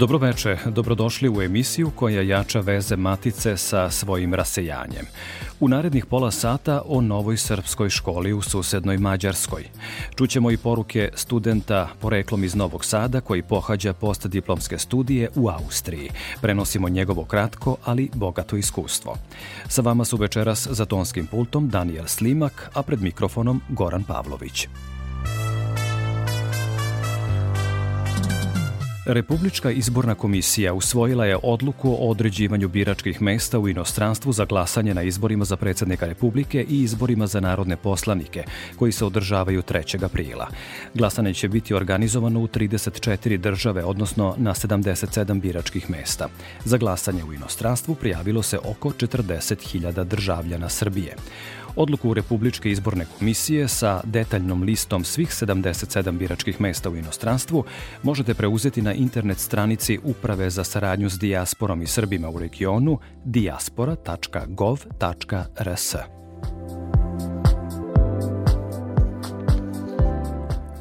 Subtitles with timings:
[0.00, 5.06] Dobroveče, dobrodošli u emisiju koja jača veze Matice sa svojim rasejanjem.
[5.60, 9.64] U narednih pola sata o novoj srpskoj školi u susednoj Mađarskoj.
[10.16, 16.10] Čućemo i poruke studenta poreklom iz Novog Sada koji pohađa postdiplomske studije u Austriji.
[16.40, 19.16] Prenosimo njegovo kratko, ali bogato iskustvo.
[19.68, 24.68] Sa vama su večeras za tonskim pultom Daniel Slimak, a pred mikrofonom Goran Pavlović.
[29.04, 35.02] Republička izborna komisija usvojila je odluku o određivanju biračkih mesta u inostranstvu za glasanje na
[35.02, 38.44] izborima za predsednika Republike i izborima za narodne poslanike,
[38.76, 40.04] koji se održavaju 3.
[40.04, 40.48] aprila.
[40.94, 46.28] Glasanje će biti organizovano u 34 države, odnosno na 77 biračkih mesta.
[46.64, 51.16] Za glasanje u inostranstvu prijavilo se oko 40.000 državljana Srbije.
[51.76, 57.64] Odluku Republičke izborne komisije sa detaljnom listom svih 77 biračkih mesta u inostranstvu
[58.02, 66.19] možete preuzeti na internet stranici Uprave za saradnju s dijasporom i Srbima u regionu diaspora.gov.rs.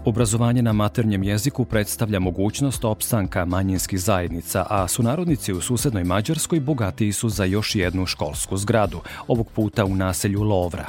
[0.10, 7.12] Obrazovanje na maternjem jeziku predstavlja mogućnost opstanka manjinskih zajednica, a sunarodnici u susednoj Mađarskoj bogatiji
[7.12, 10.86] su za još jednu školsku zgradu, ovog puta u naselju Lovra.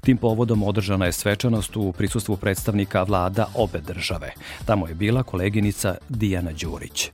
[0.00, 4.32] Tim povodom održana je svečanost u prisustvu predstavnika vlada obe države.
[4.64, 7.10] Tamo je bila koleginica Dijana Đurić.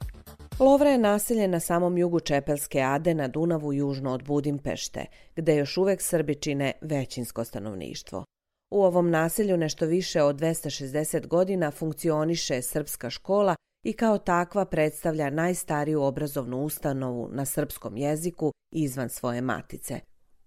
[0.60, 5.04] Lovra je naselje na samom jugu Čepelske Ade na Dunavu južno od Budimpešte,
[5.36, 8.24] gde još uvek Srbi čine većinsko stanovništvo.
[8.70, 15.30] U ovom naselju nešto više od 260 godina funkcioniše srpska škola i kao takva predstavlja
[15.30, 20.00] najstariju obrazovnu ustanovu na srpskom jeziku izvan svoje matice.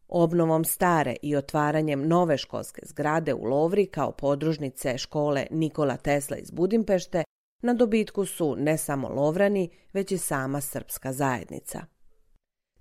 [0.07, 6.51] Obnovom stare i otvaranjem nove školske zgrade u Lovri kao podružnice škole Nikola Tesla iz
[6.51, 7.23] Budimpešte
[7.61, 11.85] na dobitku su ne samo Lovrani, već i sama srpska zajednica.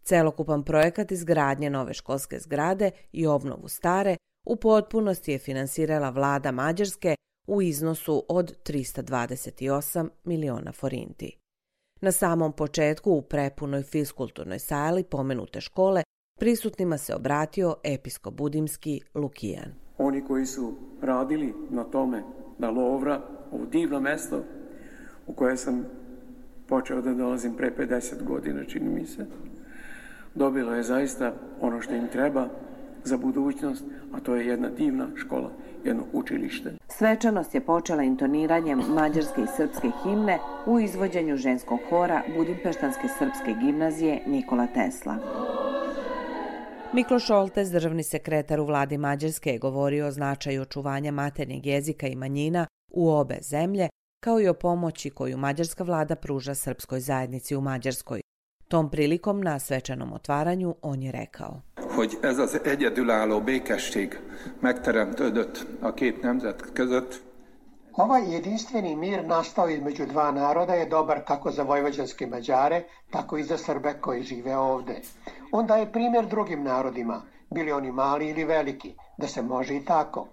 [0.02, 7.14] Celokupan projekat izgradnje nove školske zgrade i obnovu stare u potpunosti je finansirala vlada Mađarske
[7.46, 11.38] u iznosu od 328 miliona forinti.
[12.00, 16.02] Na samom početku u prepunoj fiskulturnoj sali pomenute škole
[16.38, 19.74] prisutnima se obratio episkop budimski Lukijan.
[19.98, 22.22] Oni koji su radili na tome
[22.58, 23.20] da Lovra,
[23.52, 24.44] ovo divno mesto
[25.26, 25.86] u koje sam
[26.68, 29.26] počeo da dolazim pre 50 godina, čini mi se,
[30.34, 32.48] dobilo je zaista ono što im treba
[33.04, 35.50] za budućnost, a to je jedna divna škola,
[35.84, 36.72] jedno učilište.
[36.88, 44.22] Svečanost je počela intoniranjem mađarske i srpske himne u izvođenju ženskog hora Budimpeštanske srpske gimnazije
[44.26, 45.16] Nikola Tesla.
[46.92, 52.16] Miklo Šoltes, državni sekretar u vladi Mađarske, je govorio o značaju očuvanja maternjeg jezika i
[52.16, 53.88] manjina u obe zemlje,
[54.20, 58.20] kao i o pomoći koju mađarska vlada pruža srpskoj zajednici u Mađarskoj.
[58.68, 61.60] Tom prilikom na svečanom otvaranju on je rekao
[61.94, 64.20] hogy ez az egyedülálló békesség
[64.60, 67.22] megteremtődött a két nemzet között.
[67.94, 73.42] Ovaj jedinstveni mir nastao između dva naroda je dobar kako za vojvođanske Mađare, tako i
[73.42, 75.00] za Srbe koji žive ovde.
[75.50, 80.26] On daje primjer drugim narodima, bili oni mali ili veliki, da se može i tako.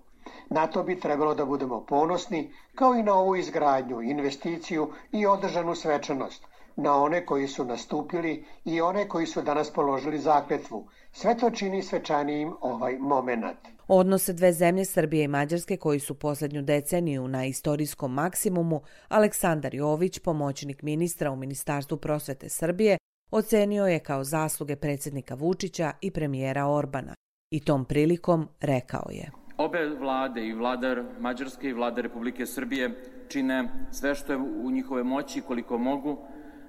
[0.49, 5.75] Na to bi trebalo da budemo ponosni, kao i na ovu izgradnju, investiciju i održanu
[5.75, 6.45] svečanost,
[6.75, 10.87] na one koji su nastupili i one koji su danas položili zakletvu.
[11.11, 13.57] Sve to čini svečanijim ovaj moment.
[13.87, 20.19] Odnose dve zemlje Srbije i Mađarske koji su poslednju deceniju na istorijskom maksimumu, Aleksandar Jović,
[20.19, 22.97] pomoćnik ministra u Ministarstvu prosvete Srbije,
[23.31, 27.15] ocenio je kao zasluge predsednika Vučića i premijera Orbana
[27.51, 29.31] i tom prilikom rekao je.
[29.57, 35.03] Obe vlade, i vladar Mađarske i vlada Republike Srbije, čine sve što je u njihove
[35.03, 36.17] moći koliko mogu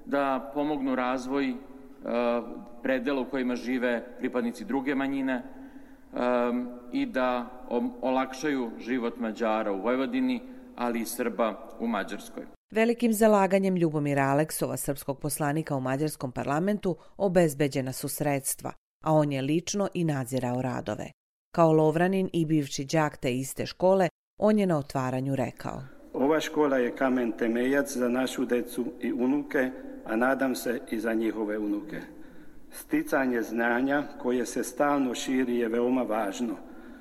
[0.05, 1.55] da pomognu razvoj
[2.83, 5.43] predela u kojima žive pripadnici druge manjine,
[6.13, 7.49] um, i da
[8.01, 10.41] olakšaju život Mađara u Vojvodini,
[10.75, 12.43] ali i Srba u Mađarskoj.
[12.71, 19.41] Velikim zalaganjem Ljubomira Aleksova, srpskog poslanika u Mađarskom parlamentu, obezbeđena su sredstva, a on je
[19.41, 21.11] lično i nadzirao radove.
[21.55, 24.09] Kao lovranin i bivši đak te iste škole,
[24.39, 25.81] on je na otvaranju rekao.
[26.13, 29.71] Ova škola je kamen temeljac za našu decu i unuke,
[30.05, 32.01] a nadam se i za njihove unuke.
[32.71, 36.55] Sticanje znanja koje se stalno širi je veoma važno,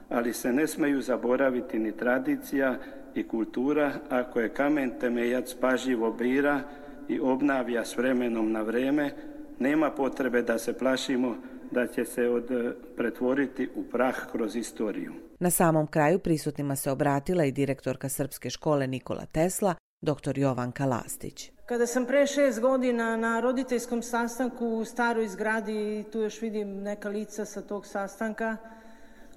[0.09, 2.79] ali se ne smeju zaboraviti ni tradicija
[3.15, 6.61] i kultura ako je kamen temeljac pažljivo bira
[7.09, 9.11] i obnavlja s vremenom na vreme,
[9.59, 11.37] nema potrebe da se plašimo
[11.71, 15.13] da će se od pretvoriti u prah kroz istoriju.
[15.39, 20.39] Na samom kraju prisutnima se obratila i direktorka Srpske škole Nikola Tesla, dr.
[20.39, 21.53] Jovanka Lastić.
[21.67, 27.09] Kada sam pre šest godina na roditeljskom sastanku u staroj zgradi, tu još vidim neka
[27.09, 28.57] lica sa tog sastanka,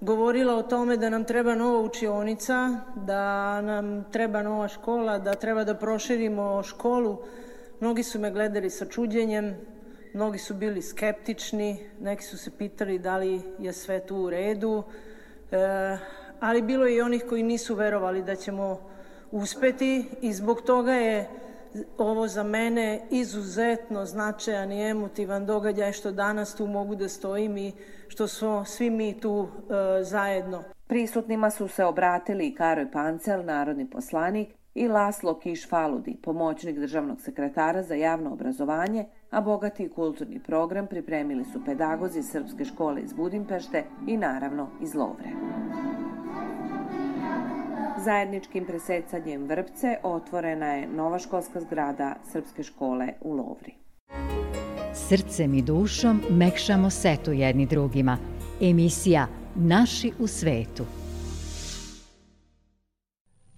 [0.02, 5.64] govorila o tome da nam treba nova učionica, da nam treba nova škola, da treba
[5.64, 7.18] da proširimo školu.
[7.80, 9.56] Mnogi su me gledali sa čuđenjem,
[10.14, 14.84] mnogi su bili skeptični, neki su se pitali da li je sve tu u redu,
[15.52, 15.98] e,
[16.40, 18.90] ali bilo je i onih koji nisu verovali da ćemo
[19.32, 21.30] uspeti i zbog toga je
[21.98, 27.72] ovo za mene izuzetno značajan i emotivan događaj što danas tu mogu da stojim i
[28.08, 30.64] što smo svi mi tu e, zajedno.
[30.88, 37.22] Prisutnima su se obratili i Karoj Pancel, narodni poslanik, i Laslo Kiš Faludi, pomoćnik državnog
[37.22, 43.84] sekretara za javno obrazovanje, a bogati kulturni program pripremili su pedagozi Srpske škole iz Budimpešte
[44.08, 45.30] i naravno iz Lovre.
[48.06, 53.74] Zajedničkim presecanjem vrpce otvorena je nova školska zgrada Srpske škole u Lovri.
[54.94, 58.18] Srcem i dušom mekšamo setu jedni drugima.
[58.62, 61.03] Emisija Naši u svetu.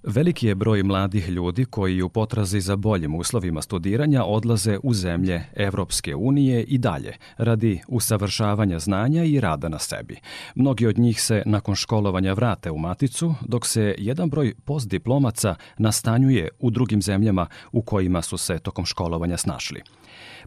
[0.08, 5.44] Veliki je broj mladih ljudi koji u potrazi za boljim uslovima studiranja odlaze u zemlje
[5.56, 10.20] Evropske unije i dalje, radi usavršavanja znanja i rada na sebi.
[10.56, 16.50] Mnogi od njih se nakon školovanja vrate u maticu, dok se jedan broj postdiplomaca nastanjuje
[16.60, 19.82] u drugim zemljama u kojima su se tokom školovanja snašli.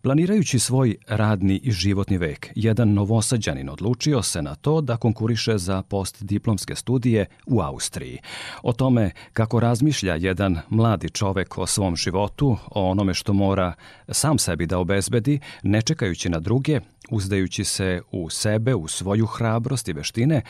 [0.02, 5.82] Planirajući svoj radni i životni vek, jedan novosađanin odlučio se na to da konkuriše za
[5.82, 8.18] postdiplomske studije u Austriji.
[8.62, 13.72] O tome kako razmišlja jedan mladi čovek o svom životu, o onome što mora
[14.08, 16.80] sam sebi da obezbedi, ne čekajući na druge,
[17.10, 20.42] uzdajući se u sebe, u svoju hrabrost i veštine,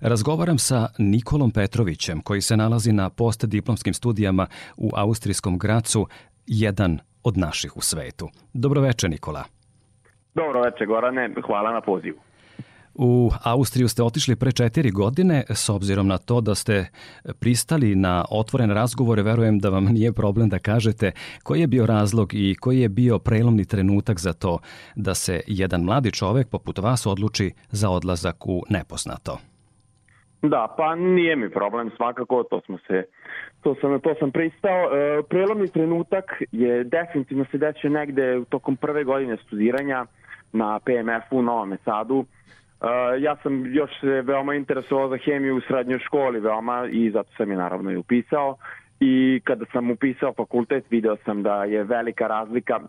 [0.00, 4.46] razgovaram sa Nikolom Petrovićem, koji se nalazi na postdiplomskim studijama
[4.76, 6.06] u austrijskom Gracu,
[6.46, 8.28] jedan od naših u svetu.
[8.52, 9.44] Dobroveče, Nikola.
[10.34, 11.34] Dobroveče, Gorane.
[11.46, 12.18] Hvala na pozivu.
[12.94, 16.86] U Austriju ste otišli pre četiri godine, s obzirom na to da ste
[17.40, 21.12] pristali na otvoren razgovore, verujem da vam nije problem da kažete
[21.42, 24.58] koji je bio razlog i koji je bio prelomni trenutak za to
[24.96, 29.38] da se jedan mladi čovek poput vas odluči za odlazak u nepoznato.
[30.42, 33.04] Da, pa nije mi problem svakako, to smo se
[33.62, 34.96] to sam, to sam pristao.
[34.96, 40.06] E, prelomni trenutak je definitivno se desio negde tokom prve godine studiranja
[40.52, 42.24] na PMF-u u Novom Sadu.
[42.24, 42.86] E,
[43.20, 47.50] ja sam još se veoma interesovao za hemiju u srednjoj školi veoma i zato sam
[47.50, 48.56] je naravno i upisao.
[49.00, 52.80] I kada sam upisao fakultet video sam da je velika razlika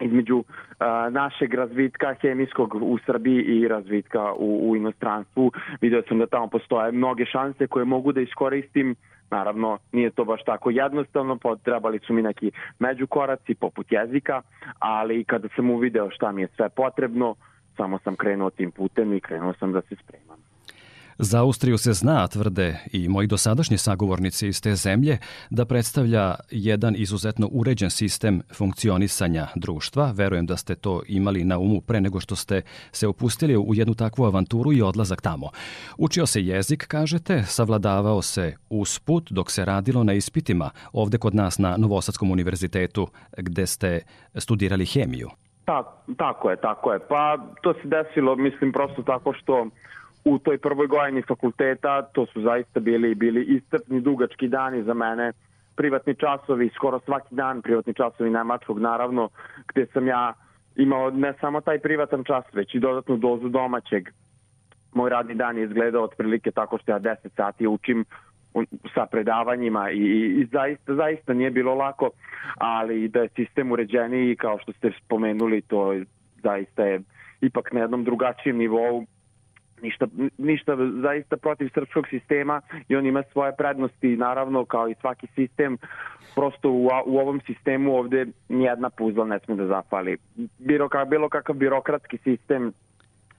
[0.00, 0.44] između
[0.78, 5.52] a, našeg razvitka hemijskog u Srbiji i razvitka u, u inostranstvu.
[5.80, 8.96] Video sam da tamo postoje mnoge šanse koje mogu da iskoristim.
[9.30, 14.42] Naravno, nije to baš tako jednostavno, potrebali su mi neki međukoraci poput jezika,
[14.78, 17.34] ali kada sam uvideo šta mi je sve potrebno,
[17.76, 20.45] samo sam krenuo tim putem i krenuo sam da se spremam.
[21.18, 25.18] Za Austriju se zna, tvrde i moji dosadašnji sagovornici iz te zemlje,
[25.50, 30.12] da predstavlja jedan izuzetno uređen sistem funkcionisanja društva.
[30.14, 33.94] Verujem da ste to imali na umu pre nego što ste se opustili u jednu
[33.94, 35.50] takvu avanturu i odlazak tamo.
[35.98, 41.58] Učio se jezik, kažete, savladavao se usput dok se radilo na ispitima ovde kod nas
[41.58, 43.08] na Novosadskom univerzitetu
[43.38, 44.00] gde ste
[44.34, 45.28] studirali hemiju.
[45.64, 46.98] Tak, tako je, tako je.
[47.08, 49.66] Pa to se desilo, mislim, prosto tako što
[50.26, 55.32] u toj prvoj godini fakulteta, to su zaista bili bili iscrpni dugački dani za mene,
[55.76, 59.28] privatni časovi, skoro svaki dan privatni časovi nemačkog naravno,
[59.68, 60.34] gde sam ja
[60.76, 64.08] imao ne samo taj privatan čas, već i dodatnu dozu domaćeg.
[64.94, 68.04] Moj radni dan je izgledao otprilike tako što ja 10 sati učim
[68.94, 70.02] sa predavanjima i,
[70.40, 72.10] i zaista, zaista nije bilo lako,
[72.58, 75.94] ali da je sistem uređeniji kao što ste spomenuli, to
[76.42, 77.00] zaista je
[77.40, 79.06] ipak na jednom drugačijem nivou
[79.82, 80.06] ništa,
[80.38, 85.78] ništa zaista protiv srpskog sistema i on ima svoje prednosti naravno kao i svaki sistem.
[86.34, 90.16] Prosto u, u ovom sistemu ovde nijedna puzla ne sme da zapali.
[90.58, 92.72] Bilo, bilo kakav birokratski sistem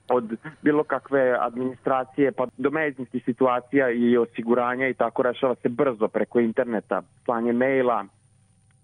[0.08, 6.08] od bilo kakve administracije pa do medicinskih situacija i osiguranja i tako rešava se brzo
[6.08, 8.04] preko interneta, slanje maila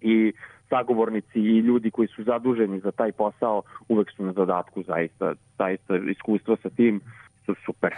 [0.01, 0.33] i
[0.69, 5.97] sagovornici i ljudi koji su zaduženi za taj posao uvek su na zadatku zaista, zaista
[5.97, 7.01] iskustvo sa tim
[7.47, 7.95] su super.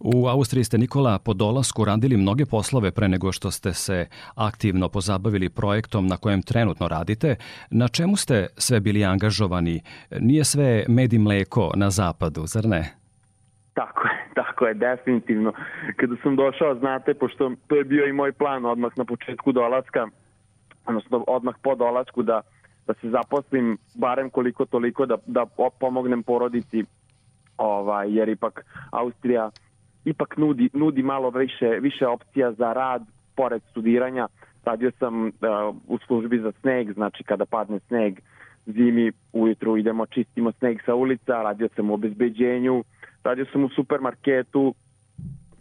[0.00, 4.88] U Austriji ste, Nikola, po dolasku radili mnoge poslove pre nego što ste se aktivno
[4.88, 7.36] pozabavili projektom na kojem trenutno radite.
[7.70, 9.80] Na čemu ste sve bili angažovani?
[10.20, 12.94] Nije sve med i mleko na zapadu, zar ne?
[13.74, 15.52] Tako je, tako je, definitivno.
[15.96, 20.06] Kada sam došao, znate, pošto to je bio i moj plan odmah na početku dolaska,
[20.86, 22.40] odnosno odmah po dolasku da,
[22.86, 25.46] da se zaposlim barem koliko toliko da, da
[25.80, 26.84] pomognem porodici
[27.60, 29.50] ovaj, jer ipak Austrija
[30.04, 33.02] ipak nudi, nudi malo više, više opcija za rad
[33.36, 34.28] pored studiranja.
[34.64, 35.30] Radio sam uh,
[35.88, 38.18] u službi za sneg, znači kada padne sneg
[38.66, 42.84] zimi ujutru idemo čistimo sneg sa ulica, radio sam u obezbeđenju,
[43.24, 44.74] radio sam u supermarketu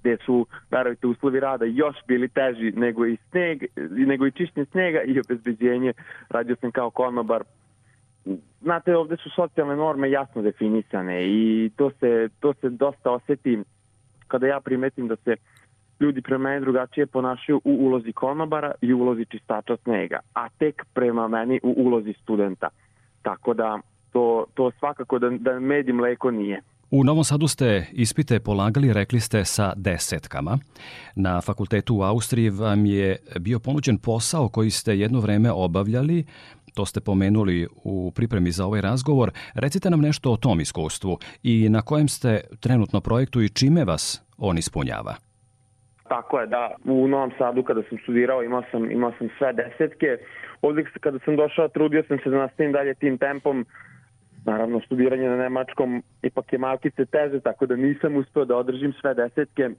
[0.02, 5.02] gde su, verujte, uslovi rada još bili teži nego i sneg, nego i čišćenje snega
[5.02, 5.94] i obezbeđenje.
[6.30, 7.44] Radio sam kao konobar
[8.62, 13.60] znate, ovde su socijalne norme jasno definisane i to se, to se dosta oseti
[14.28, 15.36] kada ja primetim da se
[16.00, 20.86] ljudi prema meni drugačije ponašaju u ulozi konobara i u ulozi čistača snega, a tek
[20.94, 22.70] prema meni u ulozi studenta.
[23.22, 23.80] Tako da
[24.12, 26.62] to, to svakako da, da med i mleko nije.
[26.92, 30.58] U Novom Sadu ste ispite polagali, rekli ste, sa desetkama.
[31.16, 36.26] Na fakultetu u Austriji vam je bio ponuđen posao koji ste jedno vreme obavljali,
[36.74, 39.32] to ste pomenuli u pripremi za ovaj razgovor.
[39.54, 44.22] Recite nam nešto o tom iskustvu i na kojem ste trenutno projektu i čime vas
[44.38, 45.16] on ispunjava.
[46.10, 46.76] Tako je, da.
[46.86, 50.18] U Novom Sadu kada sam studirao imao sam, imao sam sve desetke.
[50.62, 53.66] Ovdje kada sam došao trudio sam se da nastavim dalje tim tempom.
[54.46, 59.14] Naravno, studiranje na nemačkom ipak je malkice teže, tako da nisam uspeo da održim sve
[59.14, 59.70] desetke.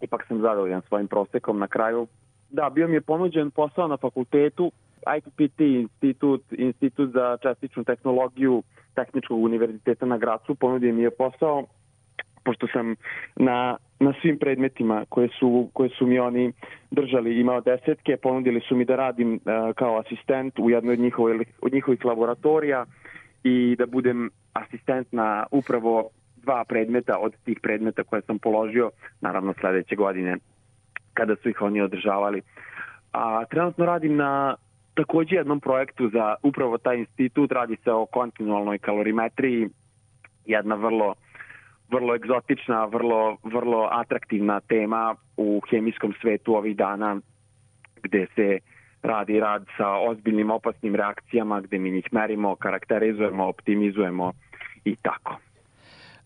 [0.00, 2.06] Ipak sam zadovoljan svojim prosekom na kraju.
[2.50, 4.72] Da, bio mi je ponuđen posao na fakultetu
[5.16, 8.62] IPPT institut, institut za čestičnu tehnologiju
[8.94, 11.66] Tehničkog univerziteta na Gracu ponudio mi je posao
[12.44, 12.94] pošto sam
[13.36, 16.52] na, na svim predmetima koje su, koje su mi oni
[16.90, 21.44] držali imao desetke, ponudili su mi da radim uh, kao asistent u jednoj od, njihove,
[21.62, 22.84] od njihovih laboratorija
[23.44, 28.90] i da budem asistent na upravo dva predmeta od tih predmeta koje sam položio,
[29.20, 30.36] naravno sledeće godine
[31.14, 32.42] kada su ih oni održavali.
[33.12, 34.56] A trenutno radim na
[34.94, 39.68] takođe jednom projektu za upravo taj institut, radi se o kontinualnoj kalorimetriji,
[40.46, 41.14] jedna vrlo
[41.90, 47.20] vrlo egzotična, vrlo, vrlo atraktivna tema u hemijskom svetu ovih dana
[48.02, 48.58] gde se
[49.02, 54.32] radi rad sa ozbiljnim opasnim reakcijama gde mi njih merimo, karakterizujemo, optimizujemo
[54.84, 55.36] i tako.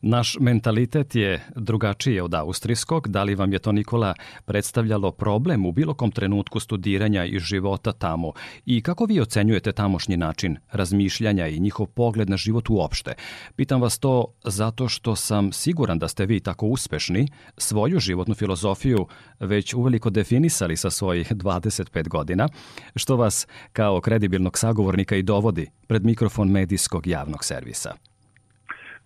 [0.07, 3.09] Naš mentalitet je drugačiji od austrijskog.
[3.09, 7.93] Da li vam je to, Nikola, predstavljalo problem u bilo kom trenutku studiranja i života
[7.93, 8.33] tamo?
[8.67, 13.15] I kako vi ocenjujete tamošnji način razmišljanja i njihov pogled na život uopšte?
[13.57, 19.07] Pitam vas to zato što sam siguran da ste vi tako uspešni svoju životnu filozofiju
[19.41, 22.49] već uveliko definisali sa svojih 25 godina,
[22.97, 28.14] što vas kao kredibilnog sagovornika i dovodi pred mikrofon medijskog javnog servisa.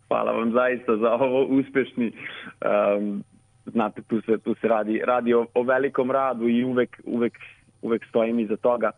[0.08, 2.12] Hvala vam zaista za ovo uspešni.
[2.12, 3.24] Um,
[3.66, 7.38] znate, tu se, tu se radi, radi o, o velikom radu i uvek, uvek,
[7.82, 8.90] uvek stojim iza toga.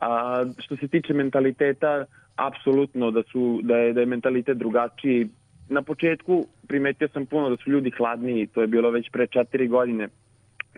[0.00, 2.04] A što se tiče mentaliteta,
[2.36, 5.28] apsolutno da, su, da, je, da je mentalitet drugačiji.
[5.68, 9.68] Na početku primetio sam puno da su ljudi hladniji, to je bilo već pre četiri
[9.68, 10.08] godine.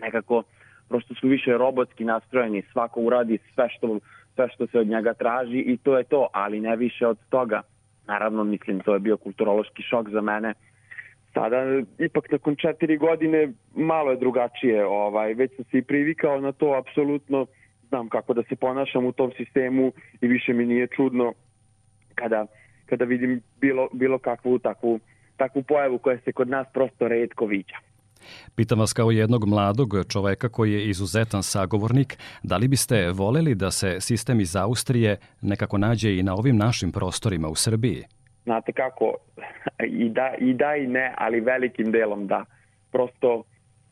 [0.01, 0.43] Nekako,
[0.89, 3.99] prosto su više robotski nastrojeni, svako uradi sve što,
[4.35, 7.61] sve što se od njega traži i to je to, ali ne više od toga
[8.07, 10.53] Naravno, mislim, to je bio kulturološki šok za mene.
[11.33, 11.57] Sada,
[11.99, 14.85] ipak nakon četiri godine, malo je drugačije.
[14.85, 17.45] Ovaj, već sam se i privikao na to, apsolutno
[17.87, 21.33] znam kako da se ponašam u tom sistemu i više mi nije čudno
[22.15, 22.45] kada,
[22.85, 24.99] kada vidim bilo, bilo kakvu takvu,
[25.37, 27.75] takvu pojavu koja se kod nas prosto redko viđa.
[28.55, 33.71] Pitam vas kao jednog mladog čoveka koji je izuzetan sagovornik, da li biste voleli da
[33.71, 38.03] se sistem iz Austrije nekako nađe i na ovim našim prostorima u Srbiji?
[38.43, 39.13] Znate kako,
[39.87, 42.45] i da i, da i ne, ali velikim delom da.
[42.91, 43.43] Prosto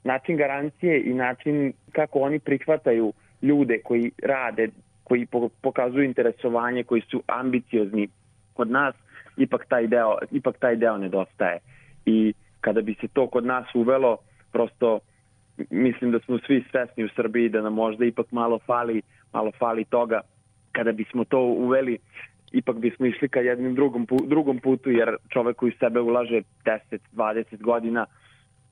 [0.03, 4.69] način garancije i način kako oni prihvataju ljude koji rade,
[5.03, 5.27] koji
[5.61, 8.07] pokazuju interesovanje, koji su ambiciozni
[8.53, 8.95] kod nas,
[9.37, 11.59] ipak taj deo, ipak taj deo nedostaje.
[12.05, 12.33] I
[12.63, 14.17] kada bi se to kod nas uvelo,
[14.51, 14.99] prosto
[15.69, 19.01] mislim da smo svi svesni u Srbiji da nam možda ipak malo fali,
[19.33, 20.21] malo fali toga.
[20.71, 21.97] Kada bismo to uveli,
[22.51, 28.05] ipak bismo išli ka jednim drugom, drugom putu, jer čovek koji sebe ulaže 10-20 godina,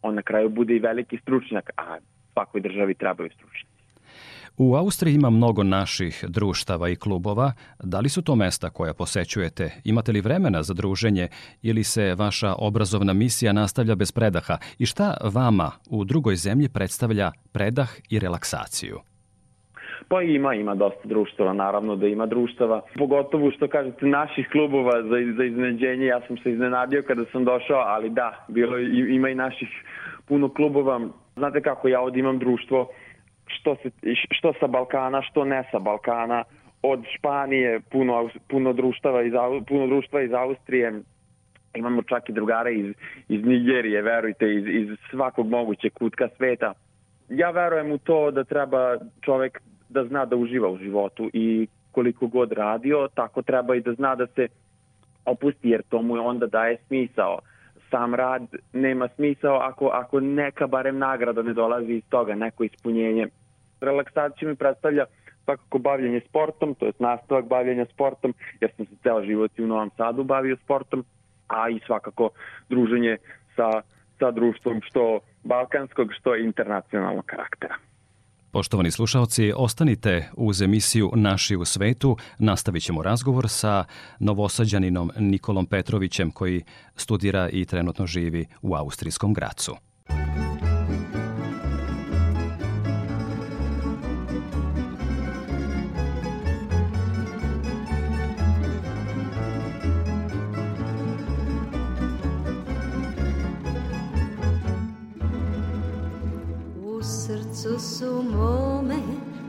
[0.02, 1.98] on na kraju bude i veliki stručnjak, a
[2.34, 3.71] svakoj državi trebaju stručnjak.
[4.58, 7.52] U Austriji ima mnogo naših društava i klubova.
[7.84, 9.72] Da li su to mesta koja posećujete?
[9.84, 11.28] Imate li vremena za druženje
[11.62, 14.58] ili se vaša obrazovna misija nastavlja bez predaha?
[14.80, 19.00] I šta vama u drugoj zemlji predstavlja predah i relaksaciju?
[20.08, 22.82] Pa ima, ima dosta društava, naravno da ima društava.
[22.98, 27.80] Pogotovo što kažete naših klubova za, za iznenađenje, ja sam se iznenadio kada sam došao,
[27.80, 28.78] ali da, bilo
[29.18, 29.70] ima i naših
[30.28, 31.02] puno klubova.
[31.36, 32.90] Znate kako, ja ovdje imam društvo
[33.60, 33.90] što, se,
[34.32, 36.44] što sa Balkana, što ne sa Balkana,
[36.84, 39.34] od Španije, puno, puno, društava iz,
[39.68, 41.02] puno društva iz Austrije,
[41.76, 42.96] imamo čak i drugare iz,
[43.30, 46.74] iz Nigerije, verujte, iz, iz svakog mogućeg kutka sveta.
[47.30, 52.28] Ja verujem u to da treba čovek da zna da uživa u životu i koliko
[52.28, 54.48] god radio, tako treba i da zna da se
[55.26, 57.40] opusti, jer to mu onda daje smisao.
[57.90, 63.28] Sam rad nema smisao ako, ako neka barem nagrada ne dolazi iz toga, neko ispunjenje
[63.82, 65.06] relaksaciju mi predstavlja
[65.44, 69.68] svakako bavljenje sportom, to je nastavak bavljenja sportom, jer sam se ceo život i u
[69.68, 71.06] Novom Sadu bavio sportom,
[71.48, 72.30] a i svakako
[72.70, 73.18] druženje
[73.56, 73.82] sa,
[74.20, 77.76] sa društvom što balkanskog, što internacionalnog karaktera.
[78.52, 82.18] Poštovani slušalci, ostanite uz emisiju Naši u svetu.
[82.40, 83.86] Nastavit ćemo razgovor sa
[84.20, 86.64] novosađaninom Nikolom Petrovićem koji
[86.96, 89.76] studira i trenutno živi u Austrijskom Gracu.
[107.62, 108.98] Srcu su mome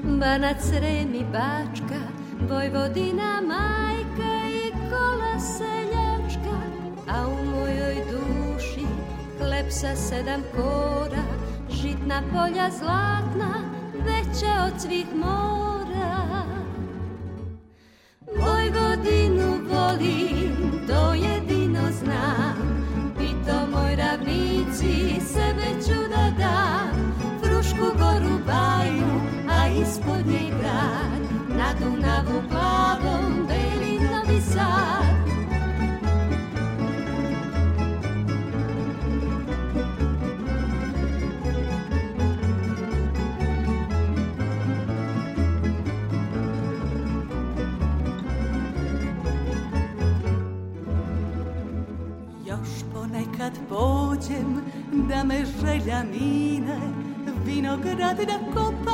[0.02, 2.00] Banac, Srem i Bačka
[2.48, 6.58] Vojvodina, majka i kola seljačka
[7.08, 8.86] A u mojoj duši
[9.38, 11.22] Hleb sa sedam kora
[11.70, 13.54] Žitna polja zlatna
[13.94, 16.42] Veća od svih mora.
[18.26, 20.51] Vojvodinu volim
[30.00, 31.22] nje grad,
[31.58, 35.02] na Dunavu plavom beli Novi Sad.
[52.94, 54.62] Ponekad pođem
[55.08, 56.78] da me želja mine
[57.44, 58.91] Vinograd da kopam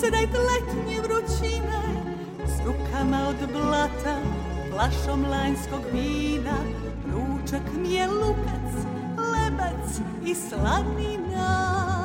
[0.00, 1.82] sred letnje vrućine
[2.46, 4.18] S rukama od blata,
[4.70, 6.58] flašom lanjskog vina
[7.12, 8.72] Ručak mi je lukac,
[9.16, 11.95] lebac i slanina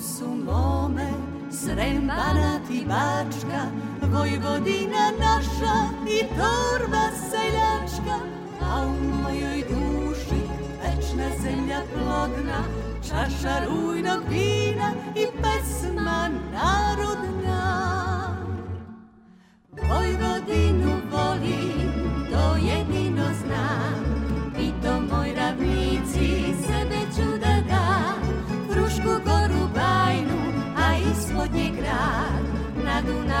[0.00, 1.08] su mome
[1.50, 3.62] Srem, Banat i Bačka
[4.02, 5.76] Vojvodina naša
[6.08, 8.18] i torba seljačka
[8.62, 10.42] A u mojoj duši
[10.82, 17.88] večna zemlja plodna Čaša rujnog vina i pesma narodna.
[19.72, 21.87] Vojvodinu volim,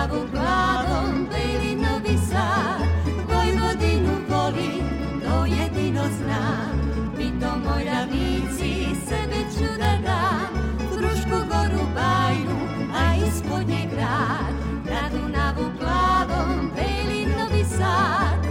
[0.08, 2.88] Dunavu glavom, beli Novi Sad.
[3.28, 4.84] Vojvodinu volim,
[5.22, 6.78] to jedino znam.
[7.20, 8.72] I to moj ravnici,
[9.08, 10.78] sebe ću da dam.
[10.78, 12.58] Frušku goru bajnu,
[12.94, 14.54] a ispod nje grad.
[14.84, 18.46] Na Dunavu plavom, beli Novi Sad.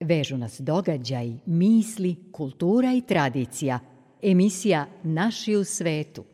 [0.00, 3.78] Vežu nas događaj, misli, kultura i tradicija.
[4.22, 6.24] Emisija Naši u svetu.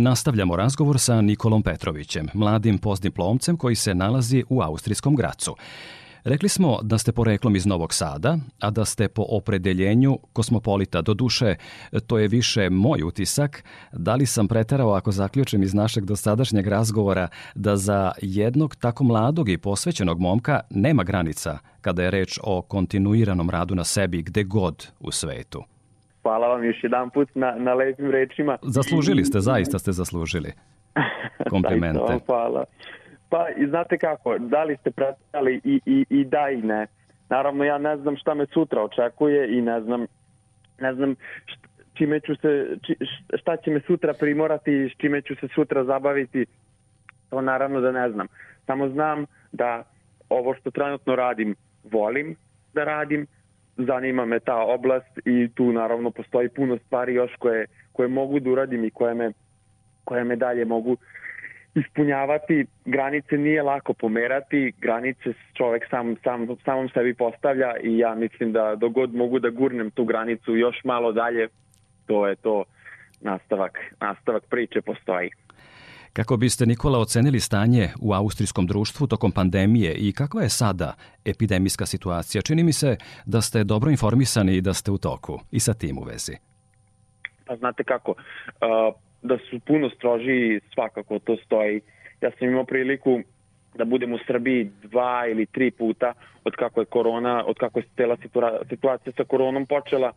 [0.00, 5.56] Nastavljamo razgovor sa Nikolom Petrovićem, mladim postdiplomcem koji se nalazi u austrijskom Gracu.
[6.24, 11.02] Rekli smo da ste poreklom iz Novog Sada, a da ste po opredeljenju kosmopolita.
[11.02, 11.54] Do duše,
[12.06, 13.64] to je više moj utisak.
[13.92, 19.48] Da li sam preterao ako zaključim iz našeg dosadašnjeg razgovora da za jednog tako mladog
[19.48, 24.86] i posvećenog momka nema granica kada je reč o kontinuiranom radu na sebi gde god
[25.00, 25.64] u svetu?
[26.22, 28.58] Hvala vam još jedan put na, na lepim rečima.
[28.62, 30.52] Zaslužili ste, zaista ste zaslužili.
[31.50, 32.18] Komplimente.
[32.26, 32.64] hvala.
[33.28, 36.86] Pa, i znate kako, da li ste predstavili i, i, i da i ne.
[37.28, 40.06] Naravno, ja ne znam šta me sutra očekuje i ne znam,
[40.80, 41.14] ne znam
[41.94, 42.96] čime ću se, či,
[43.40, 46.46] šta će me sutra primorati i s čime ću se sutra zabaviti.
[47.30, 48.26] To naravno da ne znam.
[48.66, 49.82] Samo znam da
[50.28, 51.54] ovo što trenutno radim
[51.84, 52.36] volim
[52.74, 53.26] da radim,
[53.76, 58.50] zanima me ta oblast i tu naravno postoji puno stvari još koje, koje mogu da
[58.50, 59.32] uradim i koje me,
[60.04, 60.96] koje me dalje mogu
[61.74, 62.66] ispunjavati.
[62.84, 68.74] Granice nije lako pomerati, granice čovek sam, sam, samom sebi postavlja i ja mislim da
[68.76, 71.48] dogod mogu da gurnem tu granicu još malo dalje,
[72.06, 72.64] to je to
[73.20, 75.30] nastavak, nastavak priče postoji.
[76.12, 80.94] Kako biste, Nikola, ocenili stanje u austrijskom društvu tokom pandemije i kakva je sada
[81.24, 82.42] epidemijska situacija?
[82.42, 82.96] Čini mi se
[83.26, 86.32] da ste dobro informisani i da ste u toku i sa tim u vezi.
[87.46, 88.14] Pa znate kako,
[89.22, 91.80] da su puno strožiji, svakako to stoji.
[92.20, 93.20] Ja sam imao priliku
[93.74, 96.12] da budem u Srbiji dva ili tri puta
[96.44, 98.16] od kako je korona, od kako je stela
[98.68, 100.12] situacija sa koronom počela.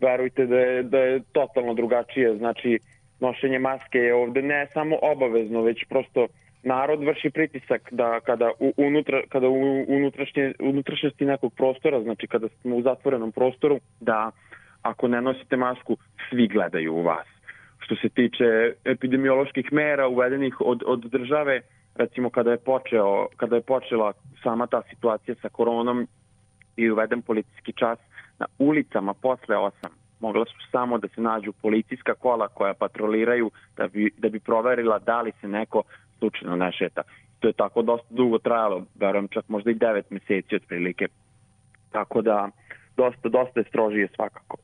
[0.00, 2.36] Verujte da je, da je totalno drugačije.
[2.36, 2.78] Znači,
[3.22, 6.26] nošenje maske je ovde ne samo obavezno, već prosto
[6.62, 12.48] narod vrši pritisak da kada u, unutra, kada u unutrašnje, unutrašnjosti nekog prostora, znači kada
[12.48, 14.30] smo u zatvorenom prostoru, da
[14.82, 15.96] ako ne nosite masku,
[16.28, 17.26] svi gledaju u vas.
[17.78, 21.60] Što se tiče epidemioloških mera uvedenih od, od države,
[21.94, 26.06] recimo kada je, počeo, kada je počela sama ta situacija sa koronom
[26.76, 27.98] i uveden policijski čas
[28.38, 33.88] na ulicama posle 8 mogla su samo da se nađu policijska kola koja patroliraju da
[33.88, 35.82] bi, da bi proverila da li se neko
[36.18, 37.02] slučajno ne šeta.
[37.40, 41.08] To je tako dosta dugo trajalo, verujem čak možda i 9 meseci otprilike.
[41.92, 42.48] Tako da
[42.96, 44.56] dosta, dosta je strožije svakako.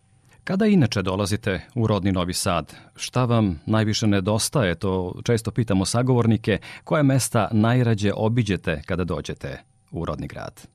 [0.44, 6.58] Kada inače dolazite u rodni Novi Sad, šta vam najviše nedostaje, to često pitamo sagovornike,
[6.84, 9.48] koje mesta najrađe obiđete kada dođete
[9.92, 10.68] u rodni grad?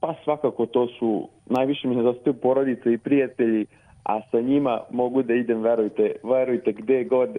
[0.00, 3.66] Pa svakako to su, najviše mi nedostaju porodice i prijatelji,
[4.04, 7.36] a sa njima mogu da idem, verujte, verujte gde god.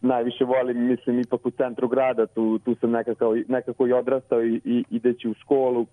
[0.00, 4.60] Najviše volim, mislim, ipak u centru grada, tu, tu sam nekako, nekako i odrastao i,
[4.64, 5.86] i ideći u školu,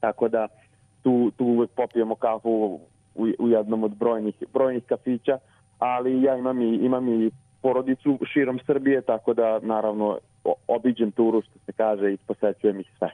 [0.00, 0.48] tako da
[1.02, 2.50] tu, tu uvek popijemo kafu
[3.14, 5.38] u, u jednom od brojnih, brojnih kafića,
[5.78, 7.30] ali ja imam i, imam i
[7.62, 10.18] porodicu širom Srbije, tako da naravno
[10.66, 13.10] obiđem turu, što se kaže, i posećujem ih sve.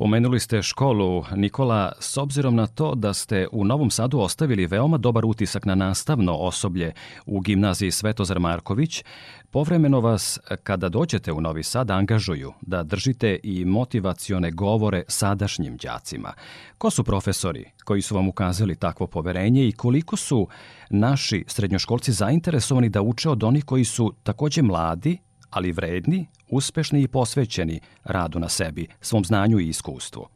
[0.00, 4.98] Pomenuli ste školu, Nikola, s obzirom na to da ste u Novom Sadu ostavili veoma
[4.98, 6.92] dobar utisak na nastavno osoblje
[7.26, 9.04] u gimnaziji Svetozar Marković,
[9.50, 16.32] povremeno vas, kada dođete u Novi Sad, angažuju da držite i motivacione govore sadašnjim đacima.
[16.78, 20.48] Ko su profesori koji su vam ukazali takvo poverenje i koliko su
[20.90, 25.18] naši srednjoškolci zainteresovani da uče od onih koji su takođe mladi,
[25.50, 30.26] ali vredni, uspešni i posvećeni radu na sebi, svom znanju i iskustvu.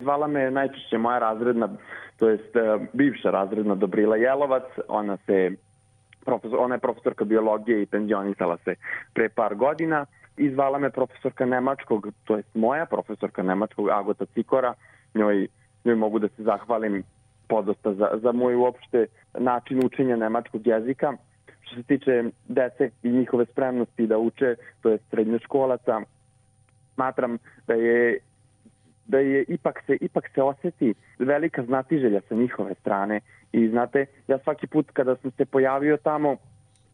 [0.00, 1.68] Zvala me najčešće moja razredna,
[2.16, 5.50] to jest e, bivša razredna Dobrila Jelovac, ona se
[6.24, 8.74] profesor, ona je profesorka biologije i penzionisala se
[9.14, 10.06] pre par godina.
[10.36, 14.74] I zvala me profesorka nemačkog, to jest moja profesorka nemačkog Agota Cikora,
[15.14, 15.48] njoj,
[15.84, 17.02] njoj mogu da se zahvalim
[17.48, 19.06] podosta za, za moj uopšte
[19.38, 21.12] način učenja nemačkog jezika
[21.72, 26.00] što se tiče dece i njihove spremnosti da uče, to je srednjoškolaca,
[26.94, 28.18] smatram da je
[29.06, 33.20] da je ipak se ipak se oseti velika znatiželja sa njihove strane.
[33.52, 36.36] I znate ja svaki put kada sam se pojavio tamo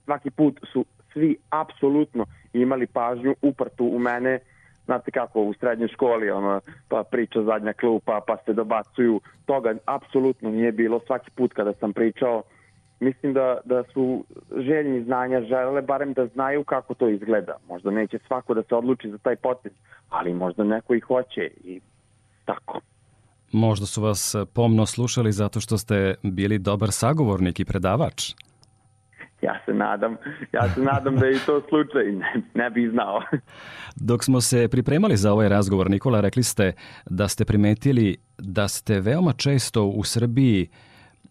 [0.05, 4.38] svaki put su svi apsolutno imali pažnju uprtu u mene.
[4.85, 9.21] Znate kako u srednjoj školi ono pa priča zadnja klupa pa se dobacuju.
[9.47, 11.01] Toga apsolutno nije bilo.
[11.07, 12.43] Svaki put kada sam pričao
[13.00, 14.24] mislim da, da su
[14.56, 17.56] željni znanja žele barem da znaju kako to izgleda.
[17.68, 19.72] Možda neće svako da se odluči za taj potez,
[20.08, 21.80] ali možda neko i hoće i
[22.44, 22.80] tako.
[23.52, 28.34] Možda su vas pomno slušali zato što ste bili dobar sagovornik i predavač.
[29.42, 30.16] Ja se nadam,
[30.52, 33.22] ja se nadam da je i to slučaj, ne, ne bi znao.
[33.96, 36.72] Dok smo se pripremali za ovaj razgovor, Nikola, rekli ste
[37.06, 40.68] da ste primetili da ste veoma često u Srbiji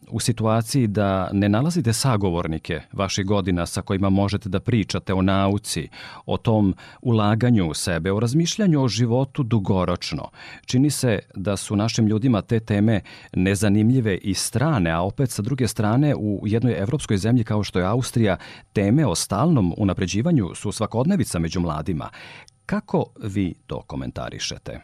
[0.09, 5.89] u situaciji da ne nalazite sagovornike vaših godina sa kojima možete da pričate o nauci,
[6.25, 10.29] o tom ulaganju u sebe, o razmišljanju o životu dugoročno.
[10.65, 13.01] Čini se da su našim ljudima te teme
[13.33, 17.85] nezanimljive i strane, a opet sa druge strane u jednoj evropskoj zemlji kao što je
[17.85, 18.37] Austrija,
[18.73, 22.09] teme o stalnom unapređivanju su svakodnevica među mladima.
[22.65, 24.79] Kako vi to komentarišete?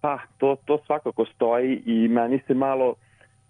[0.00, 2.94] Pa, to, to svakako stoji i meni se malo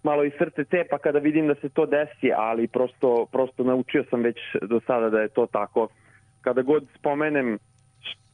[0.09, 4.21] malo i srce cepa kada vidim da se to desi, ali prosto, prosto naučio sam
[4.21, 5.87] već do sada da je to tako.
[6.41, 7.59] Kada god spomenem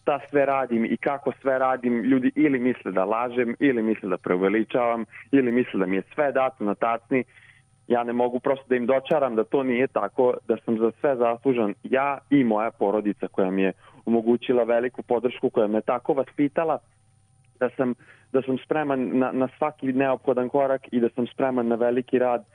[0.03, 4.17] šta sve radim i kako sve radim, ljudi ili misle da lažem, ili misle da
[4.17, 7.23] preuveličavam, ili misle da mi je sve dato na tacni.
[7.87, 11.15] Ja ne mogu prosto da im dočaram da to nije tako, da sam za sve
[11.15, 13.73] zaslužan ja i moja porodica koja mi je
[14.05, 16.77] omogućila veliku podršku, koja me tako vaspitala,
[17.63, 17.93] da sam
[18.33, 22.45] da sam spreman na, na svaki neophodan korak i da sam spreman na veliki rad.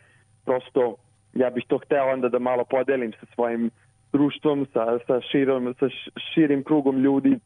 [0.45, 0.97] Prosto
[1.35, 3.71] ja bih to hteo onda da malo podelim sa svojim
[4.13, 5.87] društvom, sa, sa, širom, sa
[6.35, 7.39] širim krugom ljudi.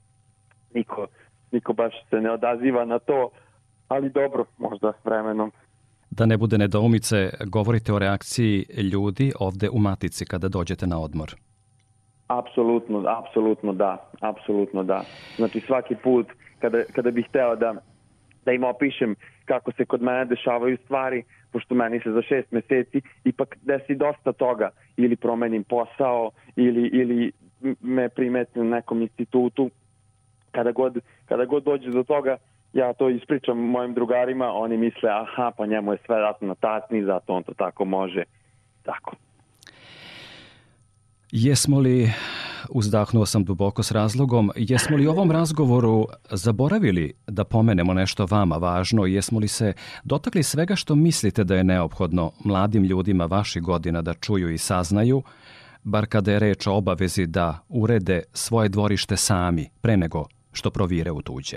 [0.75, 1.07] Niko,
[1.53, 3.31] niko baš se ne odaziva na to,
[3.89, 5.53] ali dobro, možda vremenom.
[6.11, 11.35] Da ne bude nedoumice, govorite o reakciji ljudi ovde u Matici kada dođete na odmor.
[12.29, 15.05] Apsolutno, apsolutno da, apsolutno da.
[15.37, 16.27] Znači svaki put
[16.63, 17.75] kada, kada bih hteo da
[18.45, 21.23] da im opišem kako se kod mene dešavaju stvari,
[21.53, 27.33] pošto meni se za šest meseci ipak desi dosta toga, ili promenim posao, ili, ili
[27.81, 29.71] me primeti na nekom institutu,
[30.51, 30.99] kada god,
[31.29, 32.37] kada god dođe do toga,
[32.73, 37.05] ja to ispričam mojim drugarima, oni misle, aha, pa njemu je sve dato na tatni,
[37.05, 38.25] zato on to tako može.
[38.83, 39.17] Tako.
[41.33, 42.11] Jesmo li,
[42.71, 49.07] uzdahnuo sam duboko s razlogom, jesmo li ovom razgovoru zaboravili da pomenemo nešto vama važno?
[49.07, 49.73] Jesmo li se
[50.05, 55.23] dotakli svega što mislite da je neophodno mladim ljudima vaših godina da čuju i saznaju,
[55.85, 61.11] bar kada je reč o obavezi da urede svoje dvorište sami, pre nego što provire
[61.11, 61.57] u tuđe?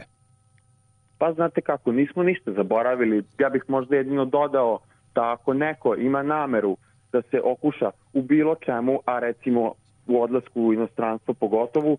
[1.17, 3.23] Pa znate kako, nismo ništa zaboravili.
[3.39, 4.79] Ja bih možda jedino dodao
[5.15, 6.77] da ako neko ima nameru
[7.11, 9.73] da se okuša u bilo čemu, a recimo
[10.07, 11.97] u odlasku u inostranstvo pogotovo,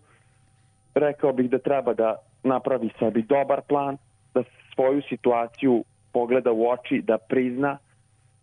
[0.95, 3.97] rekao bih da treba da napravi sebi dobar plan,
[4.33, 4.43] da
[4.75, 7.77] svoju situaciju pogleda u oči, da prizna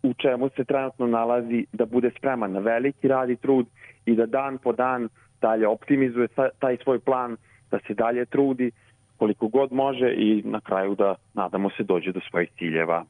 [0.03, 3.65] u čemu se trenutno nalazi, da bude spreman na veliki rad i trud
[4.05, 5.09] i da dan po dan
[5.41, 6.27] dalje optimizuje
[6.59, 7.37] taj svoj plan,
[7.71, 8.71] da se dalje trudi
[9.17, 13.05] koliko god može i na kraju da nadamo se dođe do svojih ciljeva.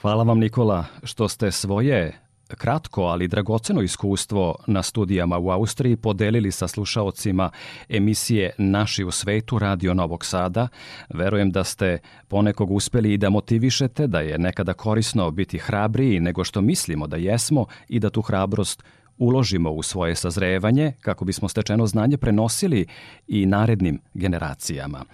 [0.00, 6.52] Hvala vam Nikola što ste svoje kratko, ali dragoceno iskustvo na studijama u Austriji podelili
[6.52, 7.50] sa slušaocima
[7.88, 10.68] emisije Naši u svetu Radio Novog Sada.
[11.08, 16.44] Verujem da ste ponekog uspeli i da motivišete da je nekada korisno biti hrabriji nego
[16.44, 18.82] što mislimo da jesmo i da tu hrabrost
[19.18, 22.86] uložimo u svoje sazrevanje kako bismo stečeno znanje prenosili
[23.26, 25.04] i narednim generacijama.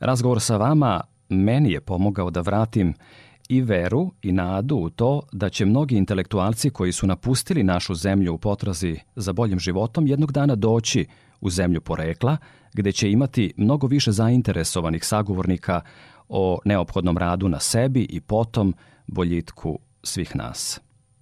[0.00, 2.94] Razgovor sa vama meni je pomogao da vratim
[3.52, 8.34] i veru i nadu u to da će mnogi intelektualci koji su napustili našu zemlju
[8.34, 11.06] u potrazi za boljim životom jednog dana doći
[11.40, 12.36] u zemlju porekla,
[12.74, 15.80] gde će imati mnogo više zainteresovanih sagovornika
[16.28, 18.74] o neophodnom radu na sebi i potom
[19.06, 20.80] boljitku svih nas.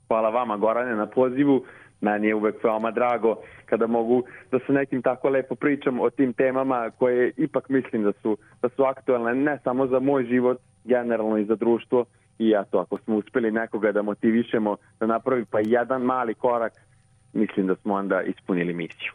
[0.09, 1.65] Hvala vama Gorane na pozivu.
[2.01, 6.33] Meni je uvek veoma drago kada mogu da sa nekim tako lepo pričam o tim
[6.33, 11.39] temama koje ipak mislim da su, da su aktualne ne samo za moj život, generalno
[11.39, 12.05] i za društvo
[12.41, 16.73] i to ako smo uspeli nekoga da motivišemo da napravi pa jedan mali korak,
[17.33, 19.13] mislim da smo onda ispunili misiju.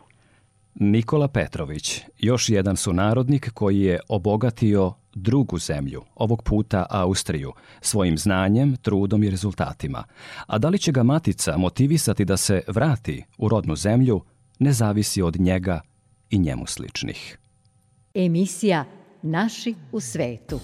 [0.76, 8.76] Nikola Petrović, još jedan sunarodnik koji je obogatio drugu zemlju, ovog puta Austriju, svojim znanjem,
[8.76, 10.04] trudom i rezultatima.
[10.48, 14.22] A da li će ga matica motivisati da se vrati u rodnu zemlju,
[14.60, 15.82] ne zavisi od njega
[16.30, 17.38] i njemu sličnih.
[18.14, 18.86] Emisija
[19.22, 20.60] Naši u svetu.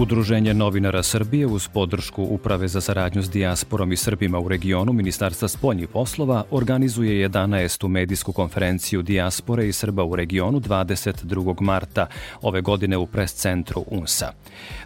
[0.00, 5.48] Udruženje novinara Srbije uz podršku Uprave za saradnju s dijasporom i Srbima u regionu Ministarstva
[5.48, 7.88] spoljnih poslova organizuje 11.
[7.88, 11.60] medijsku konferenciju dijaspore i Srba u regionu 22.
[11.60, 12.06] marta
[12.42, 14.32] ove godine u pres centru UNSA.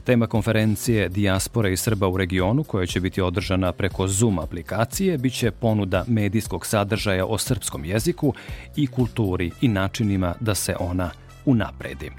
[0.05, 5.51] Tema konferencije Dijaspore i Srba u regionu, koja će biti održana preko Zoom aplikacije, biće
[5.51, 8.35] ponuda medijskog sadržaja o srpskom jeziku
[8.77, 11.11] i kulturi i načinima da se ona
[11.45, 12.11] unapredi.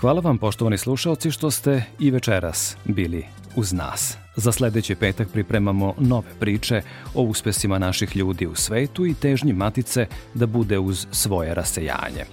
[0.00, 3.24] Hvala vam poštovani slušalci što ste i večeras bili
[3.56, 4.16] uz nas.
[4.36, 6.82] Za sledeći petak pripremamo nove priče
[7.14, 12.24] o uspesima naših ljudi u svetu i težnji Matice da bude uz svoje rasejanje.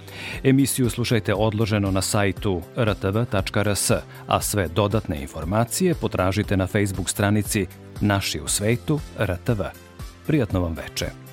[0.44, 3.90] Emisiju slušajte odloženo na sajtu rtv.rs,
[4.26, 7.66] a sve dodatne informacije potražite na Facebook stranici
[8.00, 9.62] Naši u svetu RTV.
[10.26, 11.27] Prijatno vam veče.